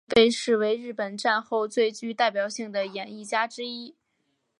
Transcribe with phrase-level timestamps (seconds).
[0.01, 3.93] 与美空云雀被视为日本战后最具代表性的演艺家之一。